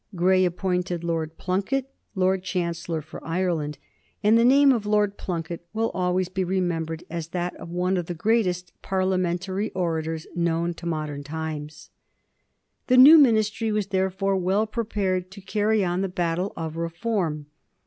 [0.15, 3.77] Grey appointed Lord Plunket Lord Chancellor for Ireland,
[4.23, 8.07] and the name of Lord Plunket will always be remembered as that of one of
[8.07, 11.91] the greatest Parliamentary orators known to modern times.
[12.87, 17.45] The new Ministry was, therefore, well prepared to carry on the battle of reform.